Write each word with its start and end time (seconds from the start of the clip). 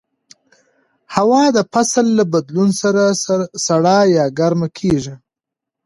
هوا 1.15 1.43
د 1.55 1.59
فصل 1.71 2.05
له 2.17 2.23
بدلون 2.33 2.69
سره 2.81 3.03
سړه 3.67 3.97
یا 4.17 4.25
ګرمه 4.39 4.67
کېږي 4.77 5.15